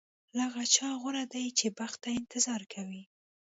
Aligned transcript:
له 0.35 0.41
هغه 0.49 0.63
چا 0.75 0.87
غوره 1.01 1.23
دی 1.33 1.45
چې 1.59 1.67
بخت 1.79 1.97
ته 2.03 2.09
انتظار 2.19 2.61
کوي. 2.73 3.03